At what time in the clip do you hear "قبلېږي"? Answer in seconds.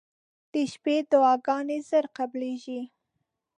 2.17-2.81